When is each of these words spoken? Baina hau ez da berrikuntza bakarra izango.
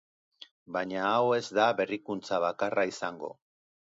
Baina 0.77 1.03
hau 1.09 1.27
ez 1.35 1.43
da 1.57 1.67
berrikuntza 1.81 2.39
bakarra 2.45 2.87
izango. 2.93 3.31